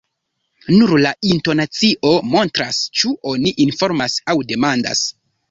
Nur 0.77 0.93
la 1.03 1.11
intonacio 1.31 2.13
montras, 2.31 2.81
ĉu 3.03 3.13
oni 3.35 3.53
informas 3.69 4.19
aŭ 4.35 4.39
demandas. 4.55 5.07